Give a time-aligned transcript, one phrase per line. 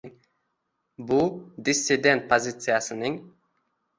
[1.09, 1.19] bu
[1.67, 3.21] “dissident” pozitsiyasining